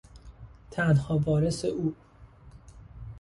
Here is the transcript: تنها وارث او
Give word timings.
تنها 0.71 1.13
وارث 1.25 1.65
او 1.65 1.93